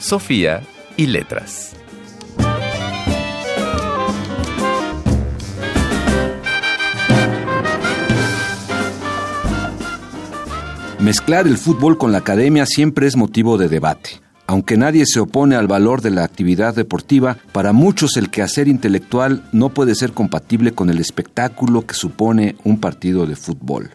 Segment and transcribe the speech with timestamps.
[0.00, 0.62] Sofía
[0.96, 1.76] y letras.
[10.98, 14.22] Mezclar el fútbol con la academia siempre es motivo de debate.
[14.46, 19.44] Aunque nadie se opone al valor de la actividad deportiva, para muchos el quehacer intelectual
[19.52, 23.90] no puede ser compatible con el espectáculo que supone un partido de fútbol.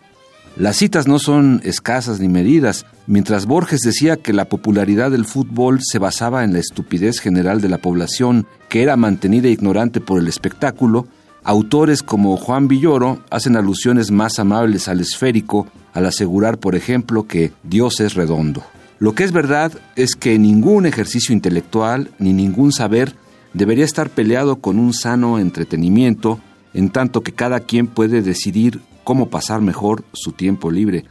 [0.58, 2.86] Las citas no son escasas ni medidas.
[3.08, 7.68] Mientras Borges decía que la popularidad del fútbol se basaba en la estupidez general de
[7.68, 11.08] la población, que era mantenida ignorante por el espectáculo,
[11.44, 17.52] autores como Juan Villoro hacen alusiones más amables al esférico al asegurar, por ejemplo, que
[17.64, 18.64] Dios es redondo.
[18.98, 23.14] Lo que es verdad es que ningún ejercicio intelectual ni ningún saber
[23.54, 26.40] debería estar peleado con un sano entretenimiento,
[26.74, 31.06] en tanto que cada quien puede decidir cómo pasar mejor su tiempo libre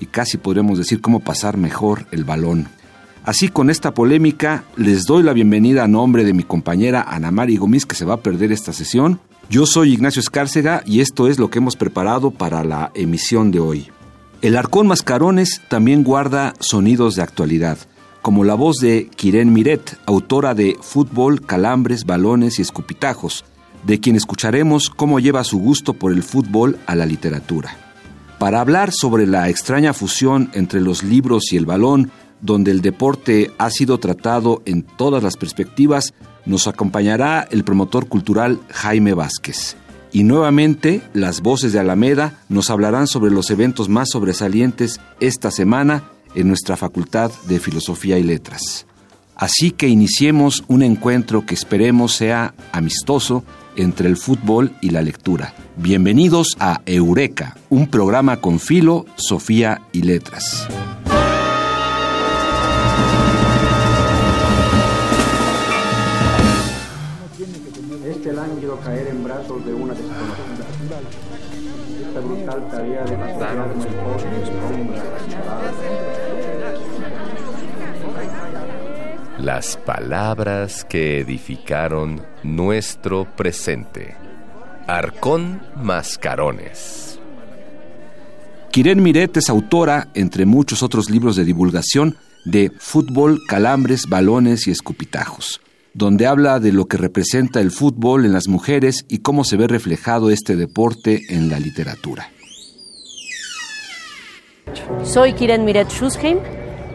[0.00, 2.66] y casi podríamos decir cómo pasar mejor el balón.
[3.24, 7.56] Así con esta polémica les doy la bienvenida a nombre de mi compañera Ana Mari
[7.56, 9.20] Gómez que se va a perder esta sesión.
[9.48, 13.60] Yo soy Ignacio Escárcega y esto es lo que hemos preparado para la emisión de
[13.60, 13.88] hoy.
[14.42, 17.78] El Arcón Mascarones también guarda sonidos de actualidad,
[18.20, 23.44] como la voz de Kiren Miret, autora de Fútbol, Calambres, Balones y Escupitajos,
[23.86, 27.76] de quien escucharemos cómo lleva su gusto por el fútbol a la literatura.
[28.38, 33.52] Para hablar sobre la extraña fusión entre los libros y el balón, donde el deporte
[33.58, 36.12] ha sido tratado en todas las perspectivas,
[36.44, 39.76] nos acompañará el promotor cultural Jaime Vázquez.
[40.12, 46.04] Y nuevamente, las voces de Alameda nos hablarán sobre los eventos más sobresalientes esta semana
[46.34, 48.86] en nuestra Facultad de Filosofía y Letras.
[49.36, 53.42] Así que iniciemos un encuentro que esperemos sea amistoso
[53.76, 55.54] entre el fútbol y la lectura.
[55.76, 60.68] Bienvenidos a Eureka, un programa con filo, Sofía y Letras.
[68.84, 70.66] caer en brazos de una desconocida.
[72.06, 73.16] Esta brutal tarea de
[79.44, 84.16] Las palabras que edificaron nuestro presente.
[84.86, 87.20] Arcón Mascarones.
[88.72, 92.16] Kiren Miret es autora, entre muchos otros libros de divulgación,
[92.46, 95.60] de Fútbol, Calambres, Balones y Escupitajos
[95.92, 99.68] donde habla de lo que representa el fútbol en las mujeres y cómo se ve
[99.68, 102.30] reflejado este deporte en la literatura.
[105.04, 106.38] Soy Kiren Miret Schusheim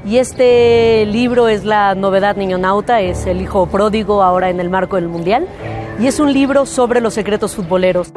[0.06, 4.70] y este libro es la novedad Niño Nauta, es el hijo pródigo ahora en el
[4.70, 5.48] marco del Mundial
[6.00, 8.12] y es un libro sobre los secretos futboleros.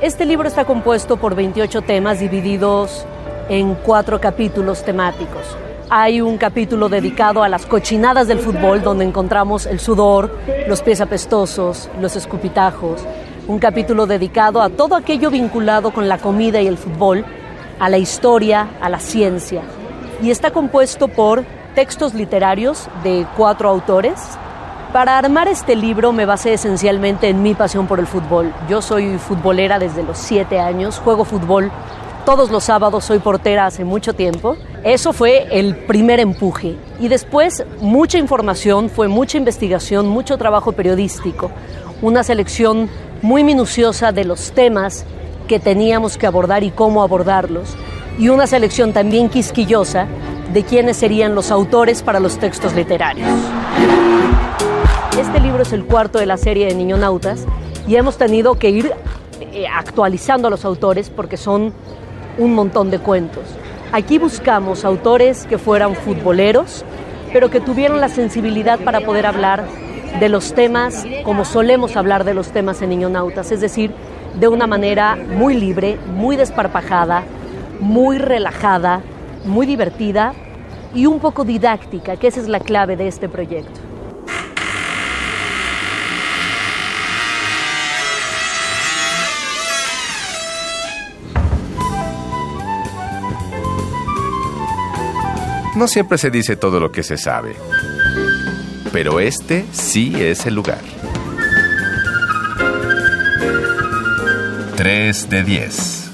[0.00, 3.06] Este libro está compuesto por 28 temas divididos
[3.48, 5.56] en cuatro capítulos temáticos.
[5.88, 10.36] Hay un capítulo dedicado a las cochinadas del fútbol, donde encontramos el sudor,
[10.66, 13.02] los pies apestosos, los escupitajos.
[13.46, 17.24] Un capítulo dedicado a todo aquello vinculado con la comida y el fútbol,
[17.78, 19.62] a la historia, a la ciencia.
[20.22, 24.20] Y está compuesto por textos literarios de cuatro autores.
[24.92, 28.52] Para armar este libro me basé esencialmente en mi pasión por el fútbol.
[28.68, 31.72] Yo soy futbolera desde los siete años, juego fútbol
[32.24, 36.76] todos los sábados, soy portera hace mucho tiempo eso fue el primer empuje.
[37.00, 41.50] Y después mucha información, fue mucha investigación, mucho trabajo periodístico,
[42.02, 42.90] una selección
[43.22, 45.06] muy minuciosa de los temas
[45.48, 47.74] que teníamos que abordar y cómo abordarlos,
[48.18, 50.06] y una selección también quisquillosa
[50.52, 53.28] de quiénes serían los autores para los textos literarios.
[55.18, 57.44] Este libro es el cuarto de la serie de Niñonautas
[57.86, 58.92] y hemos tenido que ir
[59.40, 61.72] eh, actualizando a los autores porque son
[62.38, 63.44] un montón de cuentos.
[63.92, 66.84] Aquí buscamos autores que fueran futboleros,
[67.32, 69.64] pero que tuvieran la sensibilidad para poder hablar
[70.18, 73.92] de los temas como solemos hablar de los temas en Niñonautas, es decir,
[74.38, 77.22] de una manera muy libre, muy desparpajada,
[77.80, 79.02] muy relajada,
[79.44, 80.32] muy divertida
[80.94, 83.80] y un poco didáctica, que esa es la clave de este proyecto.
[95.76, 97.56] No siempre se dice todo lo que se sabe.
[98.92, 100.78] Pero este sí es el lugar.
[104.76, 106.10] 3 de 10.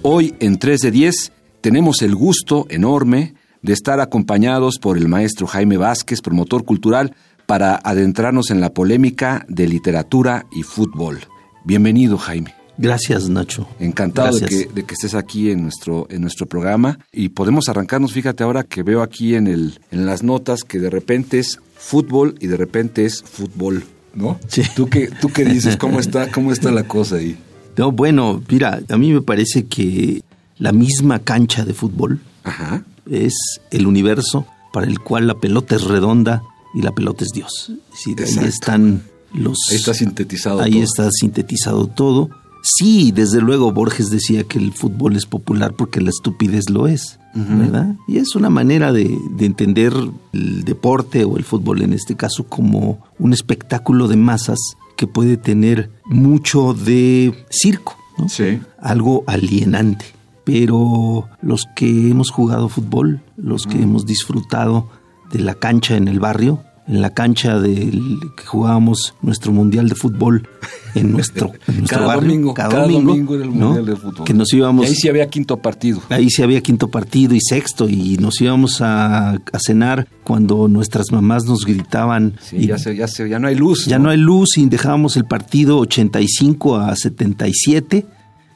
[0.00, 5.46] Hoy en 3 de 10 tenemos el gusto enorme de estar acompañados por el maestro
[5.46, 11.18] Jaime Vázquez, promotor cultural, para adentrarnos en la polémica de literatura y fútbol.
[11.66, 12.59] Bienvenido, Jaime.
[12.80, 13.68] Gracias, Nacho.
[13.78, 16.98] Encantado de que, de que, estés aquí en nuestro, en nuestro programa.
[17.12, 20.88] Y podemos arrancarnos, fíjate ahora que veo aquí en, el, en las notas que de
[20.88, 23.84] repente es fútbol y de repente es fútbol,
[24.14, 24.40] ¿no?
[24.48, 24.62] Sí.
[24.74, 25.76] ¿Tú qué, tú qué dices?
[25.76, 27.36] ¿Cómo está, ¿Cómo está la cosa ahí?
[27.76, 30.22] No, bueno, mira, a mí me parece que
[30.56, 32.82] la misma cancha de fútbol Ajá.
[33.10, 33.34] es
[33.70, 36.42] el universo para el cual la pelota es redonda
[36.74, 37.72] y la pelota es Dios.
[37.92, 39.02] Es decir, ahí están
[39.34, 39.58] los...
[39.70, 40.82] Ahí está sintetizado Ahí todo.
[40.82, 42.30] está sintetizado todo.
[42.76, 47.18] Sí, desde luego Borges decía que el fútbol es popular porque la estupidez lo es,
[47.34, 47.96] ¿verdad?
[48.06, 49.92] Y es una manera de, de, entender
[50.32, 54.58] el deporte o el fútbol en este caso como un espectáculo de masas
[54.96, 58.28] que puede tener mucho de circo, ¿no?
[58.28, 58.60] Sí.
[58.78, 60.04] Algo alienante.
[60.44, 64.88] Pero los que hemos jugado fútbol, los que hemos disfrutado
[65.32, 69.94] de la cancha en el barrio, en la cancha del que jugábamos nuestro mundial de
[69.94, 70.48] fútbol
[70.96, 73.66] en nuestro, en nuestro cada barrio, domingo, cada, cada domingo, domingo era el ¿no?
[73.66, 74.24] mundial de fútbol.
[74.24, 74.84] Que nos íbamos.
[74.84, 76.02] Y ahí sí había quinto partido.
[76.08, 81.12] Ahí sí había quinto partido y sexto y nos íbamos a, a cenar cuando nuestras
[81.12, 82.34] mamás nos gritaban.
[82.42, 83.86] Sí, y ya, se, ya, se, ya no hay luz.
[83.86, 88.06] ya no hay luz y dejábamos el partido 85 a 77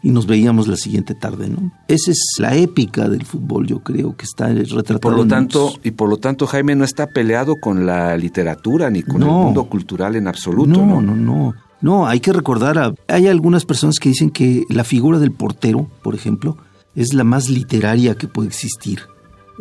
[0.05, 1.73] y nos veíamos la siguiente tarde, ¿no?
[1.89, 5.01] Esa es la épica del fútbol, yo creo que está retratada.
[5.01, 9.03] Por lo tanto, y por lo tanto Jaime no está peleado con la literatura ni
[9.03, 11.01] con el mundo cultural en absoluto, no, ¿no?
[11.01, 11.55] no, no.
[11.81, 15.91] No, hay que recordar, a- hay algunas personas que dicen que la figura del portero,
[16.03, 16.56] por ejemplo,
[16.95, 19.01] es la más literaria que puede existir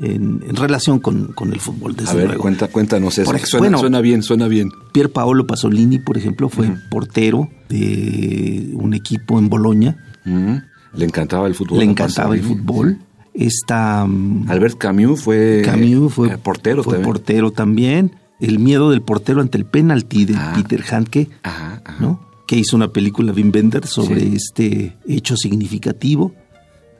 [0.02, 2.42] en, en relación con, con el fútbol, desde A ver, luego.
[2.44, 3.32] cuenta, cuéntanos eso.
[3.60, 3.78] Bueno.
[3.78, 4.72] suena bien, suena bien.
[4.94, 9.98] Pier Paolo Pasolini, por ejemplo, fue portero de un equipo en Boloña.
[10.26, 10.56] Mm.
[10.96, 11.80] Le encantaba el fútbol.
[11.80, 13.00] Le encantaba el fútbol.
[13.34, 17.12] Esta mm, Albert Camus fue, Camus fue portero fue también.
[17.12, 18.12] portero también.
[18.40, 20.54] El miedo del portero ante el penalti de Ah.
[20.56, 21.98] Peter Handke, Ajá, ajá.
[22.00, 22.20] ¿no?
[22.46, 24.34] Que hizo una película Wim Wenders sobre Sí.
[24.36, 26.34] este hecho significativo.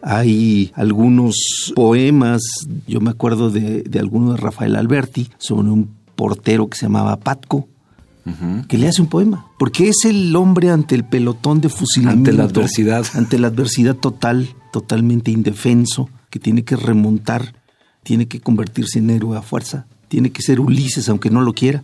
[0.02, 2.42] Hay algunos poemas,
[2.88, 7.18] yo me acuerdo de, de alguno de Rafael Alberti, sobre un portero que se llamaba
[7.18, 7.68] Patco,
[8.68, 9.48] Que le hace un poema.
[9.60, 12.30] Porque es el hombre ante el pelotón de fusilamiento.
[12.30, 13.06] Ante la adversidad.
[13.16, 17.54] Ante la adversidad total, totalmente indefenso, que tiene que remontar,
[18.04, 21.84] tiene que convertirse en héroe a fuerza, tiene que ser Ulises aunque no lo quiera.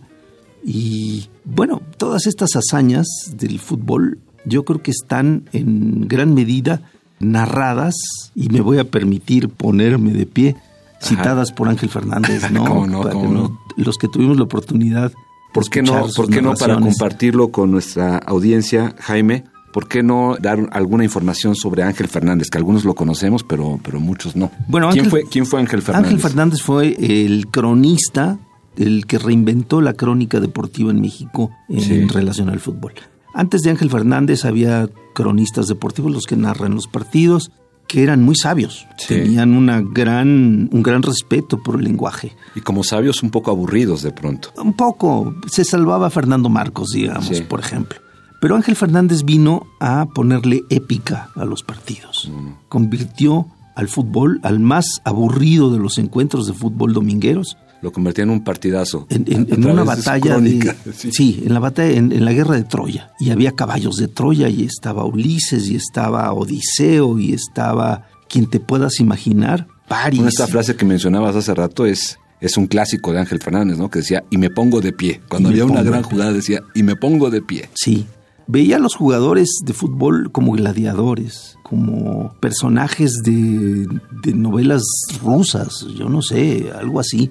[0.64, 6.82] Y bueno, todas estas hazañas del fútbol yo creo que están en gran medida
[7.18, 7.94] narradas
[8.34, 10.56] y me voy a permitir ponerme de pie,
[11.00, 12.64] citadas por Ángel Fernández, ¿no?
[12.64, 13.60] Cómo no, cómo no.
[13.76, 15.12] Los que tuvimos la oportunidad.
[15.52, 19.44] ¿Por qué no, por qué no para compartirlo con nuestra audiencia, Jaime?
[19.72, 22.48] ¿Por qué no dar alguna información sobre Ángel Fernández?
[22.50, 24.50] Que algunos lo conocemos, pero, pero muchos no.
[24.68, 26.06] Bueno, ¿Quién, Ángel- fue, ¿Quién fue Ángel Fernández?
[26.10, 28.38] Ángel Fernández fue el cronista,
[28.76, 32.06] el que reinventó la crónica deportiva en México en Sí.
[32.06, 32.94] relación al fútbol.
[33.32, 37.52] Antes de Ángel Fernández había cronistas deportivos, los que narran los partidos,
[37.90, 39.08] que eran muy sabios, Sí.
[39.16, 42.36] tenían una gran, un gran respeto por el lenguaje.
[42.54, 44.50] Y como sabios un poco aburridos de pronto.
[44.62, 47.42] Un poco, se salvaba Fernando Marcos, digamos, Sí.
[47.42, 47.98] por ejemplo.
[48.40, 52.30] Pero Ángel Fernández vino a ponerle épica a los partidos.
[52.68, 58.30] Convirtió al fútbol, al más aburrido de los encuentros de fútbol domingueros, Lo convertía en
[58.30, 59.06] un partidazo.
[59.10, 61.10] en, en- en una batalla de, sí.
[61.12, 61.42] sí.
[61.46, 64.64] en la batalla en, en la guerra de Troya y había caballos de Troya y
[64.64, 70.76] estaba Ulises y estaba Odiseo y estaba quien te puedas imaginar París Bueno, esta frase
[70.76, 73.90] que mencionabas hace rato es, es un clásico de Ángel Fernández, ¿no?
[73.90, 75.20] Que decía, y me pongo de pie.
[75.28, 77.68] Cuando había una gran jugada decía, y me pongo de pie.
[77.74, 78.06] sí
[78.52, 83.86] veía a los jugadores de fútbol como gladiadores como personajes de,
[84.24, 84.82] de novelas
[85.22, 87.30] rusas yo no sé algo así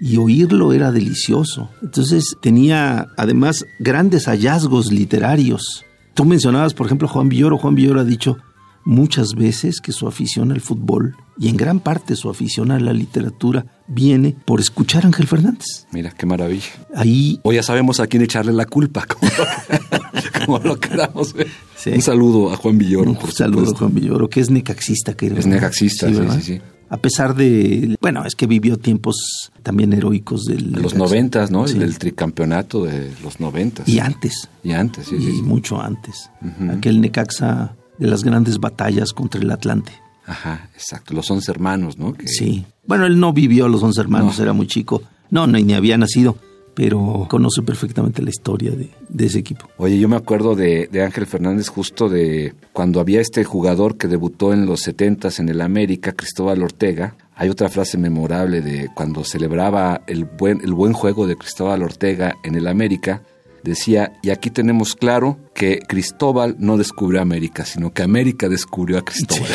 [0.00, 1.70] y oírlo era delicioso.
[1.82, 5.84] Entonces tenía además grandes hallazgos literarios.
[6.14, 7.58] Tú mencionabas, por ejemplo, Juan Villoro.
[7.58, 8.38] Juan Villoro ha dicho
[8.84, 12.92] muchas veces que su afición al fútbol y en gran parte su afición a la
[12.92, 15.86] literatura viene por escuchar a Ángel Fernández.
[15.92, 16.64] Mira, qué maravilla.
[16.94, 21.48] Ahí O ya sabemos a quién echarle la culpa, como lo, como lo queramos ver.
[21.76, 21.90] Sí.
[21.90, 23.78] Un saludo a Juan Villoro, un por saludo a.
[23.78, 25.14] Juan Villoro, que es necaxista.
[25.14, 26.60] Que Es necaxista, sí, sí, sí.
[26.90, 30.72] A pesar de, bueno, es que vivió tiempos también heroicos del...
[30.72, 31.68] Los noventas, ¿no?
[31.68, 31.74] Sí.
[31.74, 33.88] El del tricampeonato de los noventas.
[33.88, 34.48] Y antes.
[34.64, 35.42] Y antes, sí, y sí, sí.
[35.42, 36.30] mucho antes.
[36.68, 39.92] Aquel Necaxa de las grandes batallas contra el Atlante.
[40.26, 41.14] Ajá, exacto.
[41.14, 42.16] Los once hermanos, ¿no?
[42.24, 42.66] Sí.
[42.86, 45.00] Bueno, él no vivió los once hermanos, era muy chico.
[45.30, 46.36] No, ni, ni había nacido
[46.74, 48.90] pero conoce perfectamente la historia de,
[49.24, 49.68] ese equipo.
[49.76, 54.52] Oye, yo me acuerdo de, Ángel Fernández justo de cuando había este jugador que debutó
[54.52, 57.16] en los 70 en el América, Cristóbal Ortega.
[57.34, 62.36] Hay otra frase memorable de cuando celebraba el buen, el buen juego de Cristóbal Ortega
[62.44, 63.22] en el América,
[63.62, 69.04] decía, y aquí tenemos claro que Cristóbal no descubrió América, sino que América descubrió a
[69.04, 69.50] Cristóbal.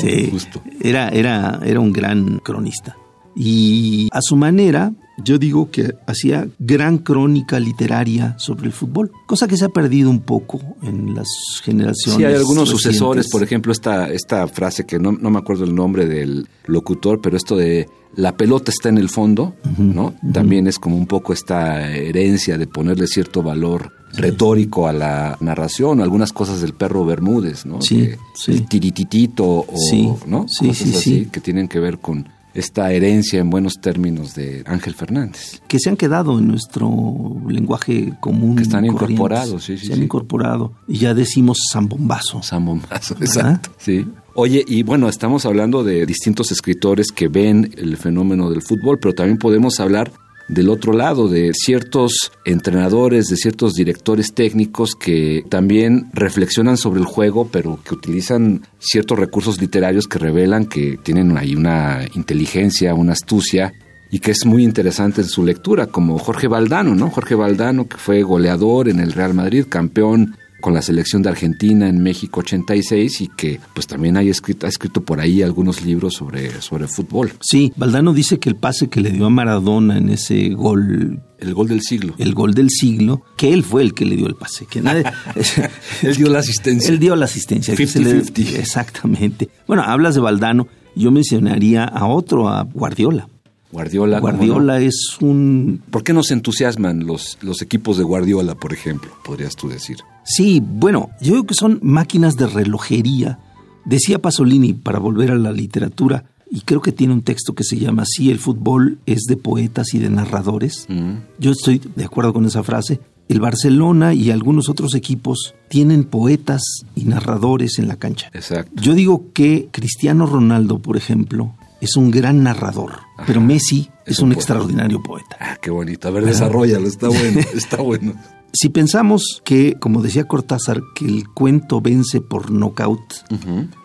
[0.00, 0.62] Sí, Justo.
[0.80, 2.96] Era, era, era un gran cronista.
[3.34, 4.92] Y a su manera,
[5.24, 10.10] yo digo que hacía gran crónica literaria sobre el fútbol, cosa que se ha perdido
[10.10, 11.28] un poco en las
[11.62, 12.16] generaciones.
[12.16, 15.74] Sí, hay algunos sucesores, por ejemplo, esta, esta frase que no, no me acuerdo el
[15.74, 20.14] nombre del locutor, pero esto de la pelota está en el fondo, ¿no?
[20.32, 26.00] También es como un poco esta herencia de ponerle cierto valor retórico a la narración,
[26.00, 27.80] algunas cosas del perro Bermúdez, ¿no?
[27.80, 28.10] Sí,
[28.48, 30.46] El tirititito o, ¿no?
[30.48, 31.28] Sí, sí, sí.
[31.30, 35.62] que tienen que ver con esta herencia en buenos términos de Ángel Fernández.
[35.68, 38.56] Que se han quedado en nuestro lenguaje común.
[38.56, 39.86] Que están incorporados, sí, sí.
[39.86, 40.72] Se han incorporado.
[40.88, 42.42] Y ya decimos zambombazo.
[42.42, 43.70] Zambombazo, exacto.
[43.78, 44.06] Sí.
[44.34, 49.14] Oye, y bueno, estamos hablando de distintos escritores que ven el fenómeno del fútbol, pero
[49.14, 50.12] también podemos hablar
[50.50, 57.06] del otro lado, de ciertos entrenadores, de ciertos directores técnicos que también reflexionan sobre el
[57.06, 63.12] juego, pero que utilizan ciertos recursos literarios que revelan que tienen ahí una inteligencia, una
[63.12, 63.72] astucia
[64.10, 67.10] y que es muy interesante en su lectura, como Jorge Valdano, ¿no?
[67.10, 71.88] Jorge Valdano, que fue goleador en el Real Madrid, campeón con la selección de Argentina
[71.88, 76.14] en México 86 y que pues también ha escrito, ha escrito por ahí algunos libros
[76.14, 77.32] sobre, sobre fútbol.
[77.40, 81.54] Sí, Valdano dice que el pase que le dio a Maradona en ese gol el
[81.54, 82.14] gol del siglo.
[82.18, 84.66] El gol del siglo, que él fue el que le dio el pase.
[84.66, 85.04] Que nadie,
[86.02, 86.90] él dio la asistencia.
[86.90, 87.74] Él dio la asistencia.
[87.74, 88.58] 50-50.
[88.58, 89.48] Exactamente.
[89.66, 93.28] Bueno, hablas de Valdano, yo mencionaría a otro, a Guardiola.
[93.72, 94.18] Guardiola.
[94.18, 95.82] Guardiola es un...
[95.90, 99.10] ¿Por qué nos entusiasman los, los equipos de Guardiola, por ejemplo?
[99.24, 99.98] Podrías tú decir.
[100.24, 103.38] Sí, bueno, yo creo que son máquinas de relojería.
[103.84, 107.78] Decía Pasolini, para volver a la literatura, y creo que tiene un texto que se
[107.78, 110.86] llama así, el fútbol es de poetas y de narradores.
[110.88, 111.12] Mm.
[111.38, 113.00] Yo estoy de acuerdo con esa frase.
[113.28, 116.62] El Barcelona y algunos otros equipos tienen poetas
[116.96, 118.28] y narradores en la cancha.
[118.34, 118.72] Exacto.
[118.82, 122.98] Yo digo que Cristiano Ronaldo, por ejemplo, es un gran narrador,
[123.28, 125.36] pero Messi es, un, extraordinario poeta.
[125.38, 126.08] Ah, qué bonito.
[126.08, 128.14] A ver, desarrollalo, está bueno, está bueno.
[128.52, 133.00] Si pensamos que, como decía Cortázar, que el cuento vence por knockout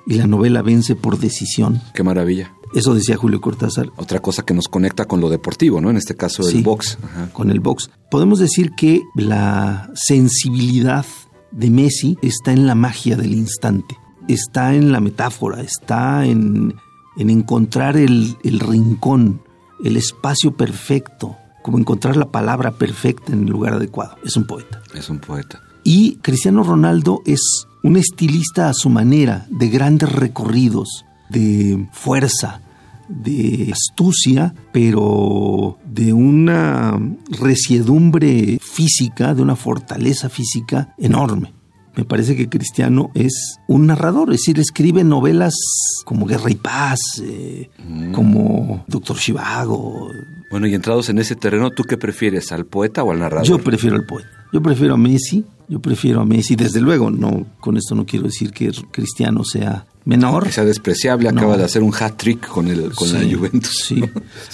[0.07, 1.81] y la novela vence por decisión.
[1.93, 2.53] Qué maravilla.
[2.73, 3.91] Eso decía Julio Cortázar.
[3.95, 5.89] Otra cosa que nos conecta con lo deportivo, ¿no?
[5.89, 6.97] En este caso el box.
[7.31, 7.89] Con el box.
[8.11, 11.05] Podemos decir que la sensibilidad
[11.51, 13.95] de Messi está en la magia del instante,
[14.27, 16.73] está en la metáfora, está en
[17.17, 19.41] en encontrar el, rincón,
[19.83, 24.17] el espacio perfecto, como encontrar la palabra perfecta en el lugar adecuado.
[24.23, 24.83] Es un poeta.
[24.93, 25.63] Es un poeta.
[25.83, 27.41] Y Cristiano Ronaldo es
[27.81, 32.61] un estilista a su manera, de grandes recorridos, de fuerza,
[33.09, 41.51] de astucia, pero de una resiedumbre física, de una fortaleza física enorme
[41.95, 45.55] me parece que Cristiano es un narrador, es decir, escribe novelas
[46.03, 48.11] como Guerra y Paz, eh, mm.
[48.11, 50.09] como Doctor Chivago.
[50.51, 53.47] Bueno, y entrados en ese terreno, ¿tú qué prefieres, al poeta o al narrador?
[53.47, 54.29] Yo prefiero al poeta.
[54.53, 58.25] Yo prefiero a Messi, yo prefiero a Messi, desde luego, no, con esto no quiero
[58.25, 60.45] decir que Cristiano sea menor.
[60.45, 63.75] Que sea despreciable, acaba de hacer un hat-trick con, el, con la Juventus.
[63.85, 64.01] Sí.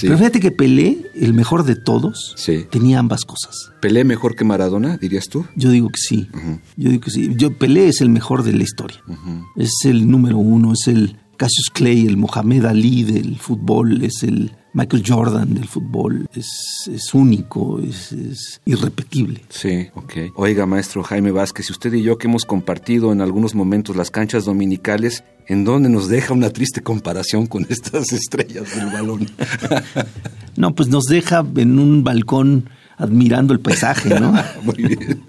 [0.08, 2.36] Pero fíjate que Pelé, el mejor de todos,
[2.70, 3.72] tenía ambas cosas.
[3.82, 5.46] ¿Pelé mejor que Maradona, dirías tú?
[5.56, 6.30] Yo digo que sí.
[6.78, 7.34] Yo digo que sí.
[7.36, 9.04] Yo, Pelé es el mejor de la historia.
[9.56, 14.56] Es el número uno, es el Cassius Clay, el Mohamed Ali del fútbol, es el
[14.74, 19.44] Michael Jordan del fútbol es, único, es, irrepetible.
[19.50, 20.14] Sí, ok.
[20.36, 24.46] Oiga, maestro Jaime Vázquez, usted y yo que hemos compartido en algunos momentos las canchas
[24.46, 29.30] dominicales, ¿en dónde nos deja una triste comparación con estas estrellas del balón?
[30.56, 34.32] no, pues nos deja en un balcón admirando el paisaje, ¿no?
[34.64, 35.24] Muy bien.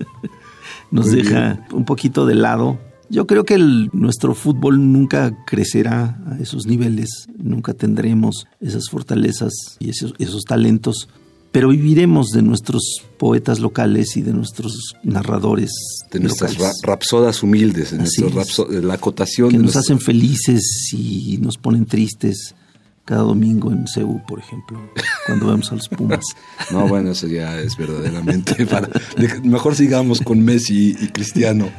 [0.92, 2.78] nos deja un poquito de lado
[3.12, 3.58] yo creo que
[3.92, 11.10] nuestro fútbol nunca crecerá a esos niveles, nunca tendremos esas fortalezas y esos, talentos,
[11.50, 15.70] pero viviremos de nuestros poetas locales y de nuestros narradores.
[16.10, 19.50] De nuestras rapsodas humildes, de la acotación.
[19.50, 22.54] Que nos hacen felices y nos ponen tristes,
[23.04, 24.80] cada domingo en Ceú, por ejemplo,
[25.26, 26.24] cuando vemos a los Pumas.
[26.70, 28.88] no, bueno, eso ya es verdaderamente para...
[29.42, 31.70] Mejor sigamos con Messi y Cristiano.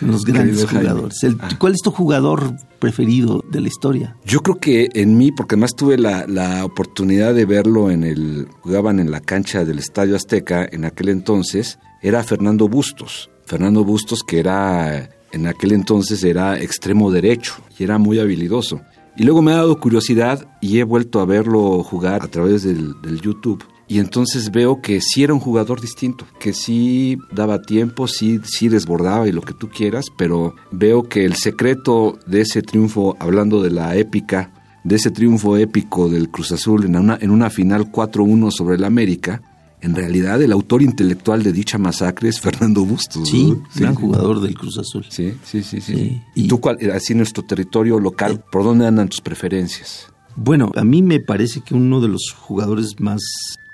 [0.00, 1.16] Los grandes jugadores.
[1.38, 1.48] Ah.
[1.58, 4.16] ¿Cuál es tu jugador preferido de la historia?
[4.24, 8.48] Yo creo que en mí, porque además tuve la, la oportunidad de verlo en el...
[8.62, 13.30] Jugaban en la cancha del Estadio Azteca en aquel entonces, era Fernando Bustos.
[13.46, 18.80] Fernando Bustos que era en aquel entonces era extremo derecho y era muy habilidoso.
[19.16, 22.94] Y luego me ha dado curiosidad y he vuelto a verlo jugar a través del,
[23.20, 23.64] YouTube.
[23.88, 28.68] Y entonces veo que sí era un jugador distinto, que sí daba tiempo, sí, sí
[28.68, 33.62] desbordaba y lo que tú quieras, pero veo que el secreto de ese triunfo, hablando
[33.62, 34.50] de la épica,
[34.82, 38.84] de ese triunfo épico del Cruz Azul en una, en una final 4-1 sobre el
[38.84, 39.42] América,
[39.82, 43.28] en realidad el autor intelectual de dicha masacre es Fernando Bustos.
[43.28, 45.04] Sí, gran jugador del Cruz Azul.
[45.08, 45.80] Sí, sí, sí.
[45.80, 46.22] sí.
[46.36, 48.44] ¿Y, tú, cuál, así en nuestro territorio local, eh.
[48.50, 50.06] por dónde andan tus preferencias?
[50.36, 53.20] Bueno, a mí me parece que uno de los jugadores más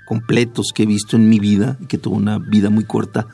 [0.07, 3.29] completos que he visto en mi vida, y que tuvo una vida muy corta,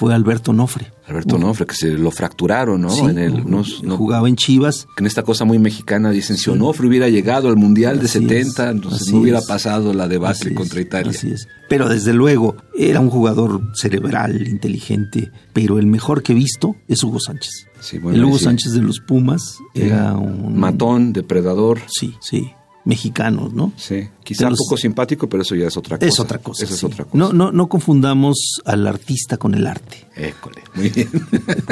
[0.00, 0.90] fue Alberto Nofre.
[1.08, 3.10] Alberto Nofre, que se lo fracturaron, ¿no?
[3.10, 3.42] en el,
[3.90, 4.88] jugaba en Chivas.
[4.96, 9.12] En esta cosa muy mexicana dicen, si Onofre hubiera llegado al Mundial de 70, entonces
[9.12, 11.10] no hubiera pasado la debacle contra Italia.
[11.10, 11.48] Así es.
[11.68, 17.04] Pero desde luego, era un jugador cerebral, inteligente, pero el mejor que he visto es
[17.04, 17.66] Hugo Sánchez.
[17.92, 20.58] el Hugo Sánchez de los Pumas era un...
[20.58, 21.80] Matón, depredador.
[21.88, 23.72] Sí, sí mexicanos, ¿no?
[23.76, 26.08] Sí, quizá un poco simpático, pero eso ya es otra cosa.
[26.08, 26.64] Es otra cosa.
[26.64, 27.16] es otra cosa.
[27.16, 30.06] No, no, no confundamos al artista con el arte.
[30.16, 31.08] École, muy bien.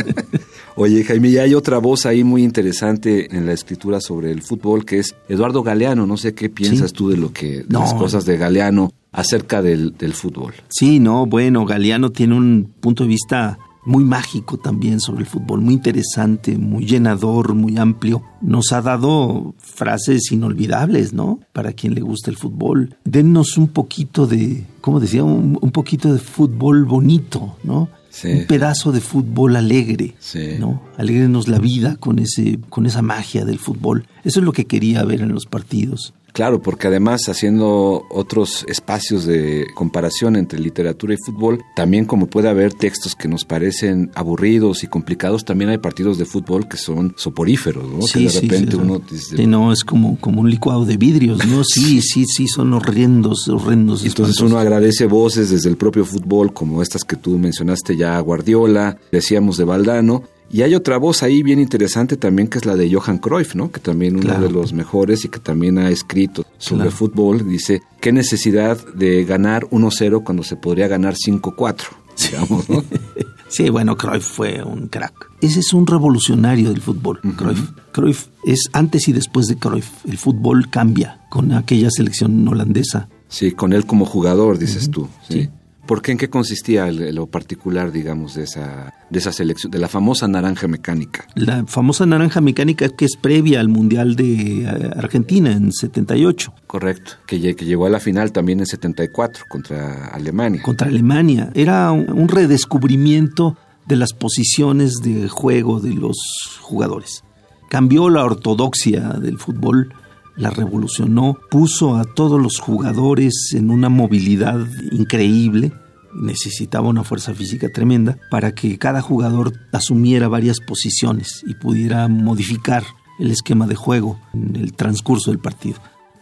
[0.77, 4.85] Oye, Jaime, y hay otra voz ahí muy interesante en la escritura sobre el fútbol,
[4.85, 6.07] que es Eduardo Galeano.
[6.07, 9.97] No sé qué piensas tú de lo que, de las cosas de Galeano acerca del,
[9.97, 10.55] del fútbol.
[10.69, 15.61] Sí, no, bueno, Galeano tiene un punto de vista muy mágico también sobre el fútbol,
[15.61, 18.23] muy interesante, muy llenador, muy amplio.
[18.41, 21.41] Nos ha dado frases inolvidables, ¿no?
[21.53, 22.97] Para quien le gusta el fútbol.
[23.05, 25.25] Dennos un poquito de, ¿cómo decía?
[25.25, 27.89] Un, poquito de fútbol bonito, ¿no?
[28.25, 30.15] Un pedazo de fútbol alegre,
[30.59, 30.83] ¿no?
[30.97, 34.07] Alégrenos la vida con ese, con esa magia del fútbol.
[34.25, 36.15] Eso es lo que quería ver en los partidos.
[36.39, 42.49] Claro, porque además haciendo otros espacios de comparación entre literatura y fútbol, también como puede
[42.49, 47.13] haber textos que nos parecen aburridos y complicados, también hay partidos de fútbol que son
[47.17, 48.03] soporíferos, ¿no?
[48.03, 51.63] Sí, que de repente uno dice, no, es como, como un licuado de vidrios, ¿no?
[51.69, 54.05] Sí, sí, sí, son horrendos, horrendos.
[54.05, 58.97] Entonces uno agradece voces desde el propio fútbol, como estas que tú mencionaste ya, Guardiola,
[59.11, 62.93] decíamos de Valdano, y hay otra voz ahí bien interesante también que es la de
[62.93, 63.71] Johan Cruyff, ¿no?
[63.71, 67.47] Que también uno de los mejores y que también ha escrito sobre fútbol.
[67.49, 71.85] Dice, ¿qué necesidad de ganar 1-0 cuando se podría ganar 5-4?
[72.31, 72.83] Digamos, ¿no?
[73.49, 75.31] sí, bueno, Cruyff fue un crack.
[75.41, 77.71] Ese es un revolucionario del fútbol, Cruyff.
[77.93, 80.05] Cruyff es antes y después de Cruyff.
[80.07, 83.09] El fútbol cambia con aquella selección holandesa.
[83.29, 85.09] Sí, con él como jugador, dices tú.
[85.29, 85.51] sí.
[85.89, 86.13] ¿Por qué?
[86.13, 90.69] ¿En qué consistía lo particular, digamos, de esa, de esa selección, de la famosa naranja
[90.69, 91.27] mecánica?
[91.35, 96.53] La famosa naranja mecánica que es previa al Mundial de eh, Argentina en 78.
[96.67, 100.61] Correcto, que, que llegó a la final también en 74 contra Alemania.
[100.61, 101.51] Contra Alemania.
[101.55, 106.19] Era un redescubrimiento de las posiciones de juego de los
[106.61, 107.25] jugadores.
[107.71, 109.95] Cambió la ortodoxia del fútbol
[110.39, 114.59] la revolucionó, puso a todos los jugadores en una movilidad
[114.93, 115.73] increíble,
[116.15, 122.85] necesitaba una fuerza física tremenda para que cada jugador asumiera varias posiciones y pudiera modificar
[123.19, 125.79] el esquema de juego en el transcurso del partido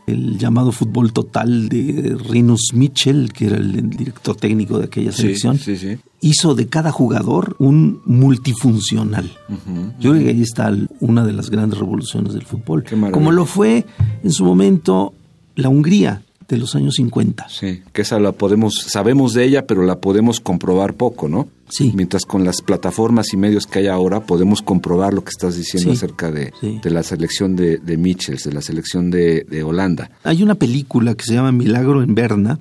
[0.07, 5.59] el llamado fútbol total de Rinus Mitchell, que era el director técnico de aquella selección,
[6.21, 9.31] hizo de cada jugador un multifuncional.
[9.99, 12.85] Yo creo que ahí está una de las grandes revoluciones del fútbol.
[13.13, 13.85] Como lo fue
[14.23, 15.15] en su momento
[15.55, 17.49] la Hungría de los años 50.
[17.49, 21.49] Sí, que esa la podemos, sabemos de ella, pero la podemos comprobar poco, ¿no?
[21.69, 21.93] Sí.
[21.97, 25.93] Mientras con las plataformas y medios que hay ahora podemos comprobar lo que estás diciendo
[25.93, 30.11] acerca de, de, la selección de, de Mitchells, de la selección de, de, Holanda.
[30.23, 32.61] Hay una película que se llama Milagro en Berna,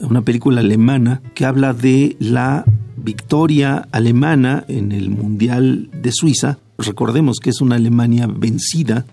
[0.00, 2.64] una película alemana que habla de la
[2.96, 6.58] victoria alemana en el Mundial de Suiza.
[6.78, 9.06] Recordemos que es una Alemania vencida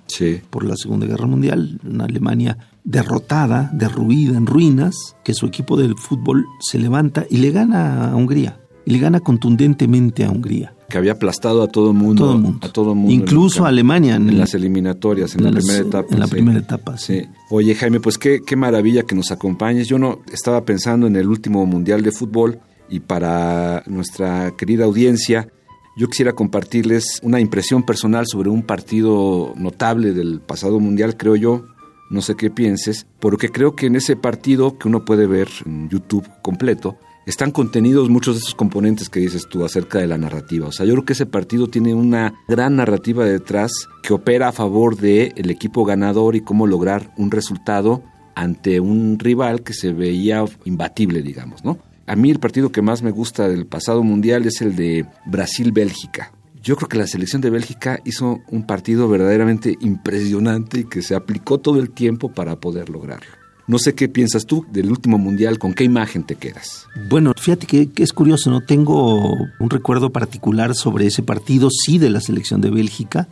[0.49, 5.93] por la Segunda Guerra Mundial, una Alemania derrotada, derruida, en ruinas, que su equipo de
[5.95, 8.57] fútbol se levanta y le gana a Hungría.
[8.83, 10.73] Y le gana contundentemente a Hungría.
[10.89, 12.57] Que había aplastado a todo el mundo.
[12.61, 14.15] A todo mundo Incluso a Alemania.
[14.15, 16.07] En, las eliminatorias, en, la primera etapa.
[16.13, 17.21] En la primera etapa, sí.
[17.51, 19.87] Oye, Jaime, pues qué, qué maravilla que nos acompañes.
[19.87, 25.47] Yo no estaba pensando en el último Mundial de Fútbol y para nuestra querida audiencia,
[25.95, 31.65] yo quisiera compartirles una impresión personal sobre un partido notable del pasado Mundial, creo yo,
[32.09, 35.89] no sé qué pienses, porque creo que en ese partido que uno puede ver en
[35.89, 40.67] YouTube completo, están contenidos muchos de esos componentes que dices tú acerca de la narrativa.
[40.67, 44.51] O sea, yo creo que ese partido tiene una gran narrativa detrás que opera a
[44.51, 48.03] favor del el equipo ganador y cómo lograr un resultado
[48.35, 51.77] ante un rival que se veía imbatible, digamos, ¿no?
[52.11, 56.33] A mí el partido que más me gusta del pasado mundial es el de Brasil-Bélgica.
[56.61, 61.15] Yo creo que la selección de Bélgica hizo un partido verdaderamente impresionante y que se
[61.15, 63.31] aplicó todo el tiempo para poder lograrlo.
[63.65, 66.85] No sé qué piensas tú del último mundial, con qué imagen te quedas.
[67.07, 72.09] Bueno, fíjate que, es curioso, no tengo un recuerdo particular sobre ese partido, sí, de
[72.09, 73.29] la selección de Bélgica,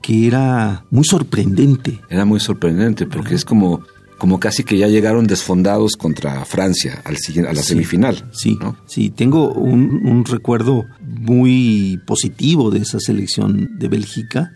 [0.00, 2.00] que era muy sorprendente.
[2.08, 3.82] Era muy sorprendente porque es como
[4.18, 8.30] como casi que ya llegaron desfondados contra Francia al, a la semifinal.
[8.32, 14.52] Sí, sí, tengo un, un, recuerdo muy positivo de esa selección de Bélgica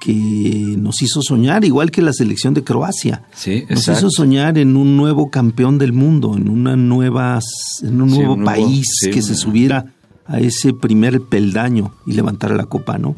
[0.00, 3.22] que nos hizo soñar, igual que la selección de Croacia.
[3.34, 7.38] Sí, nos hizo soñar en un nuevo campeón del mundo, en una nueva,
[7.82, 9.92] en un nuevo país que se subiera
[10.30, 13.14] a ese primer peldaño y levantara la copa, ¿no?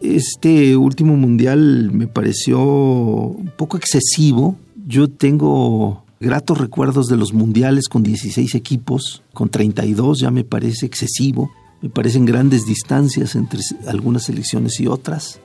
[0.00, 4.58] Este último mundial me pareció un poco excesivo.
[4.88, 10.86] Yo tengo gratos recuerdos de los mundiales con 16 equipos, con 32 ya me parece
[10.86, 11.50] excesivo.
[11.82, 15.40] Me parecen grandes distancias entre algunas selecciones y otras.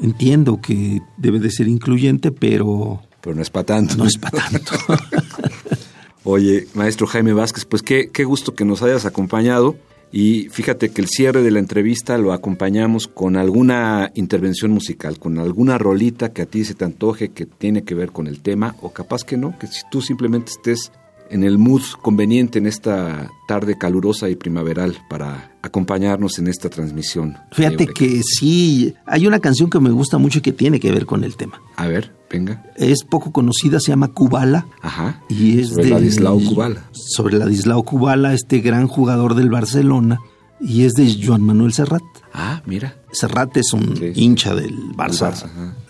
[0.00, 3.02] Entiendo que debe de ser incluyente, pero...
[3.20, 3.96] Pero no es para tanto.
[3.96, 4.72] No es para tanto.
[6.24, 9.76] Oye, maestro Jaime Vázquez, pues qué, qué gusto que nos hayas acompañado.
[10.12, 15.38] Y fíjate que el cierre de la entrevista lo acompañamos con alguna intervención musical, con
[15.38, 18.76] alguna rolita que a ti se te antoje que tiene que ver con el tema,
[18.80, 20.92] o capaz que no, que si tú simplemente estés
[21.30, 27.36] en el mood conveniente en esta tarde calurosa y primaveral para acompañarnos en esta transmisión.
[27.52, 31.06] Fíjate que sí, hay una canción que me gusta mucho y que tiene que ver
[31.06, 31.60] con el tema.
[31.76, 32.64] A ver, venga.
[32.76, 34.66] Es poco conocida, se llama Kubala.
[34.82, 35.22] Ajá.
[35.28, 36.84] Y es sobre de Ladislao Kubala.
[36.92, 40.20] Sobre Ladislao Kubala, este gran jugador del Barcelona
[40.60, 42.02] y es de Joan Manuel Serrat.
[42.32, 42.96] Ah, mira.
[43.12, 45.32] Serrat es un hincha del Barça.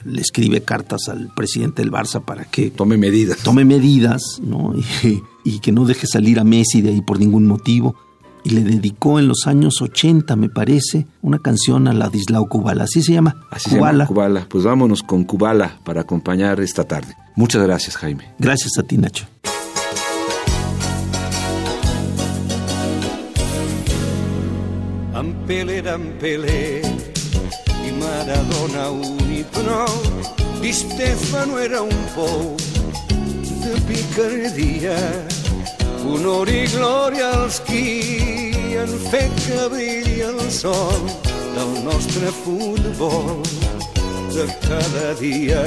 [0.04, 3.38] Le escribe cartas al presidente del Barça para que tome medidas.
[3.38, 4.74] Tome medidas, ¿no?
[5.44, 7.94] Y, que no deje salir a Messi de ahí por ningún motivo.
[8.42, 12.84] Y le dedicó en los años 80, me parece, una canción a Ladislao Kubala.
[12.84, 13.36] Así se llama.
[13.52, 14.46] Así se llama Kubala.
[14.48, 17.14] Pues vámonos con Kubala para acompañar esta tarde.
[17.36, 18.34] Muchas gracias, Jaime.
[18.40, 19.26] Gracias a ti, Nacho.
[25.46, 26.82] Pelé d'en Pelé
[27.86, 30.00] i Maradona un i prou.
[30.58, 32.56] Di Stefano era un pou
[33.62, 34.96] de picardia,
[36.02, 41.06] honor i glòria als qui han fet que brilli el sol
[41.54, 43.38] del nostre futbol
[44.34, 45.62] de cada dia.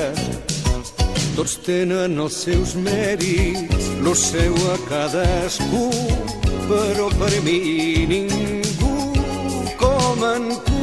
[1.39, 5.87] Tots tenen els seus mèrits, lo seu a cadascú,
[6.67, 7.59] però per mi
[8.11, 8.48] ningú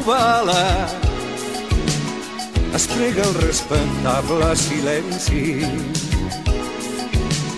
[0.07, 0.87] en Kubala
[2.75, 5.61] es prega el respectable silenci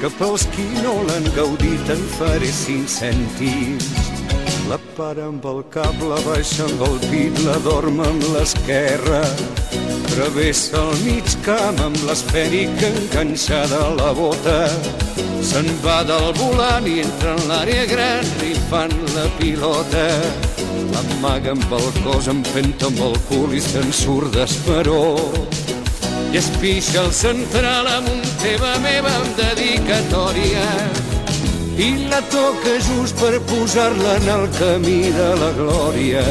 [0.01, 3.89] que pels qui no l'han gaudit en faré cinc cèntims.
[4.71, 9.25] La para amb el cap, la baixa amb el pit, la dorma amb l'esquerra.
[10.13, 14.61] Travessa el mig camp amb l'esfèric enganxada a la bota.
[15.43, 20.07] Se'n va del volant i entra en l'àrea gran rifant la pilota
[20.99, 25.19] Amaga amb el cos, empenta amb el cul i se'n surt d'esperó.
[26.33, 30.67] I es pixa el central amb un teva meva amb dedicatòria
[31.79, 36.25] i la toca just per posar-la en el camí de la glòria.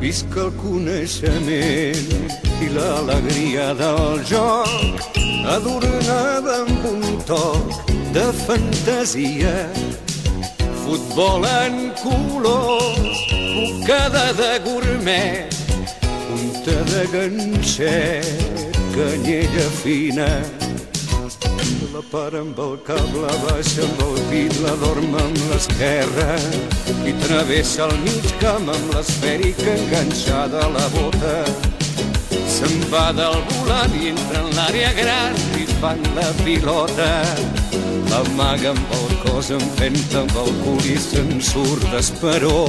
[0.00, 2.32] Visca el coneixement
[2.64, 5.10] i l'alegria del joc
[5.54, 7.84] adornada amb un toc
[8.16, 9.54] de fantasia
[10.84, 13.20] futbol en colors,
[13.56, 15.48] bocada de gourmet,
[16.28, 20.28] punta de ganxet, canyella fina.
[21.94, 26.34] La para amb el cap, la baixa amb el pit, la dorma amb l'esquerra
[27.06, 31.36] i travessa el mig camp amb l'esfèrica enganxada a la bota.
[32.50, 37.12] Se'n va del volant i entra en l'àrea gran i fan la pilota.
[38.10, 42.66] L'amaga amb el cos, empenta amb el cul i se'n surt d'esperó.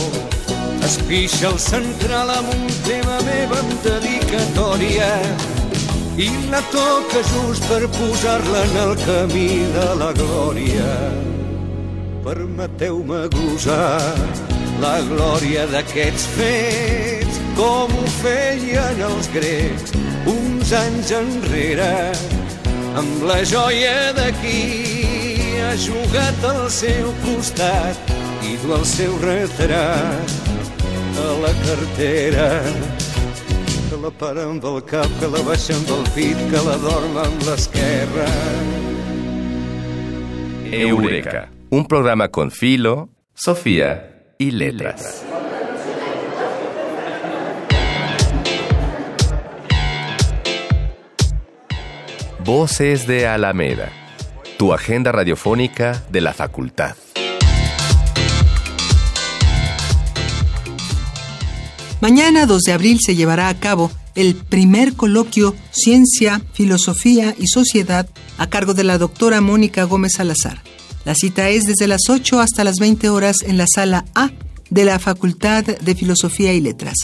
[0.85, 5.09] Es pixa el central amb un tema meva amb dedicatòria
[6.17, 10.91] i la toca just per posar-la en el camí de la glòria.
[12.25, 14.01] Permeteu-me glosar
[14.81, 19.95] la glòria d'aquests fets com ho feien els grecs
[20.27, 21.93] uns anys enrere
[22.99, 25.04] amb la joia d'aquí
[25.65, 28.11] ha jugat al seu costat
[28.45, 30.35] i du el seu retrat
[31.21, 32.47] a la cartera
[33.89, 37.17] que la para amb el cap, que la baixa amb el pit, que la dorm
[37.21, 38.29] amb l'esquerra.
[40.71, 45.23] Eureka, un programa con filo, Sofía y letras.
[52.43, 53.89] Voces de Alameda,
[54.57, 56.95] tu agenda radiofónica de la facultad.
[62.01, 68.07] Mañana 2 de abril se llevará a cabo el primer coloquio Ciencia, Filosofía y Sociedad
[68.37, 70.61] a cargo de la doctora Mónica Gómez Salazar.
[71.03, 74.31] La cita es desde las 8 hasta las 20 horas en la sala A
[74.69, 76.95] de la Facultad de Filosofía y Letras.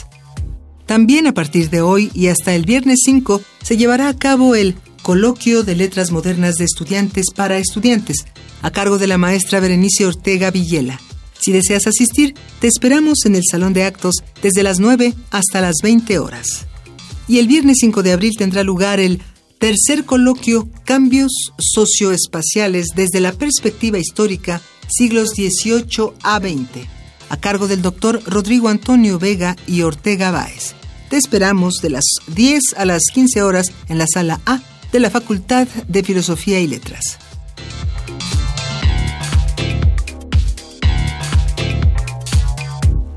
[0.86, 4.76] También a partir de hoy y hasta el viernes 5 se llevará a cabo el
[5.02, 8.18] Coloquio de Letras Modernas de Estudiantes para Estudiantes,
[8.62, 11.00] a cargo de la maestra Berenice Ortega Villela.
[11.40, 15.78] Si deseas asistir, te esperamos en el Salón de Actos desde las 9 hasta las
[15.82, 16.68] 20 horas.
[17.28, 19.22] Y el viernes 5 de abril tendrá lugar el
[19.58, 26.88] tercer coloquio Cambios socioespaciales desde la perspectiva histórica siglos XVIII a XX,
[27.30, 30.76] a cargo del doctor Rodrigo Antonio Vega y Ortega Báez.
[31.10, 34.62] Te esperamos de las 10 a las 15 horas en la sala A
[34.92, 37.18] de la Facultad de Filosofía y Letras.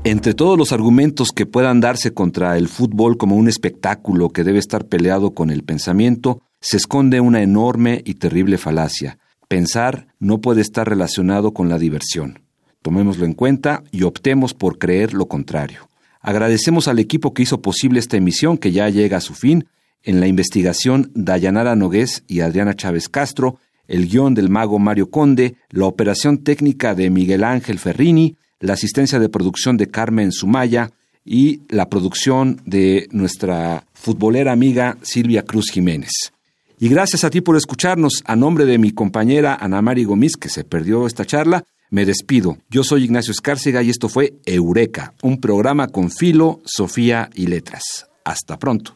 [0.03, 4.59] Entre todos los argumentos que puedan darse contra el fútbol como un espectáculo que debe
[4.59, 9.17] estar peleado con el pensamiento, se esconde una enorme y terrible falacia.
[9.47, 12.39] Pensar no puede estar relacionado con la diversión.
[12.83, 15.89] Tomémoslo en cuenta y optemos por creer lo contrario.
[16.21, 19.65] Agradecemos al equipo que hizo posible esta emisión que ya llega a su fin
[20.05, 25.55] en la investigación Dayanara Nogués y Adriana Chávez Castro, el guion del mago Mario Conde,
[25.69, 30.91] la operación técnica de Miguel Ángel Ferrini, la asistencia de producción de Carmen Sumaya
[31.25, 36.31] y la producción de nuestra futbolera amiga Silvia Cruz Jiménez.
[36.79, 38.21] Y gracias a ti por escucharnos.
[38.25, 42.57] A nombre de mi compañera Ana Mari Gomis, que se perdió esta charla, me despido.
[42.69, 48.07] Yo soy Ignacio Escárcega y esto fue Eureka, un programa con filo, Sofía y letras.
[48.23, 48.95] Hasta pronto.